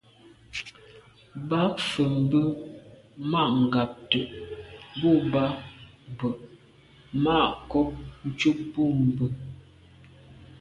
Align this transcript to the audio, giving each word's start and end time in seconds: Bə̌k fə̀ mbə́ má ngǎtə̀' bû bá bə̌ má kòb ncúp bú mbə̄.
Bə̌k 1.49 1.73
fə̀ 1.89 2.07
mbə́ 2.23 2.45
má 3.31 3.41
ngǎtə̀' 3.61 4.31
bû 4.99 5.09
bá 5.31 5.43
bə̌ 6.17 6.29
má 7.23 7.35
kòb 7.71 7.89
ncúp 8.27 8.57
bú 8.73 8.83
mbə̄. 9.07 9.29